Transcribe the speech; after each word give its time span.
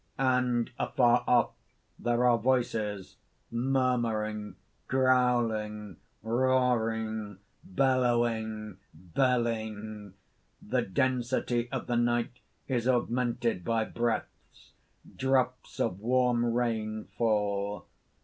__And 0.57 0.71
afar 0.79 1.23
off 1.27 1.51
there 1.99 2.25
are 2.25 2.39
voices, 2.39 3.17
murmuring, 3.51 4.55
growling, 4.87 5.97
roaring, 6.23 7.37
bellowing, 7.63 8.79
belling. 8.95 10.15
The 10.59 10.81
density 10.81 11.71
of 11.71 11.85
the 11.85 11.97
night 11.97 12.39
is 12.67 12.87
augmented 12.87 13.63
by 13.63 13.85
breaths. 13.85 14.73
Drops 15.17 15.79
of 15.79 15.99
warm 15.99 16.45
rain 16.45 17.05
fall. 17.15 17.85